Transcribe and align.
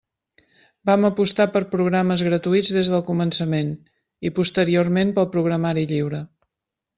Vam 0.89 1.03
apostar 1.09 1.45
per 1.57 1.59
programes 1.73 2.23
gratuïts 2.27 2.71
des 2.77 2.89
del 2.93 3.03
començament, 3.11 3.69
i 4.31 4.33
posteriorment 4.41 5.13
pel 5.21 5.29
programari 5.37 5.87
lliure. 5.95 6.25